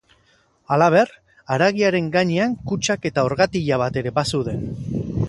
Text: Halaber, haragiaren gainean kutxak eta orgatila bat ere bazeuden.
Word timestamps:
Halaber, 0.75 1.11
haragiaren 1.55 2.07
gainean 2.17 2.57
kutxak 2.71 3.05
eta 3.13 3.27
orgatila 3.29 3.81
bat 3.83 4.01
ere 4.03 4.15
bazeuden. 4.21 4.65